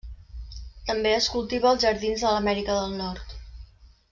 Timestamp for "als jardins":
1.73-2.25